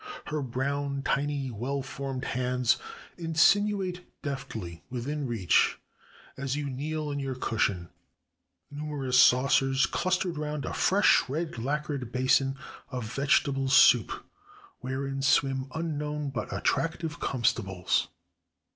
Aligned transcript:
Her 0.25 0.41
brown, 0.41 1.03
tiny, 1.05 1.51
well 1.51 1.83
formed 1.83 2.25
hands 2.25 2.77
insinuate 3.19 4.01
deftly 4.23 4.81
within 4.89 5.27
reach, 5.27 5.77
as 6.35 6.55
you 6.55 6.71
kneel 6.71 7.09
on 7.09 7.19
your 7.19 7.35
cushion, 7.35 7.87
numerous 8.71 9.19
saucers 9.19 9.85
clustered 9.85 10.39
round 10.39 10.65
a 10.65 10.73
fresh 10.73 11.29
red 11.29 11.59
lacquer 11.59 11.99
basin 11.99 12.57
of 12.89 13.13
vegetable 13.13 13.69
soup, 13.69 14.25
wherein 14.79 15.21
swim 15.21 15.67
unknown 15.75 16.31
but 16.31 16.51
attractive 16.51 17.19
comestibles. 17.19 18.07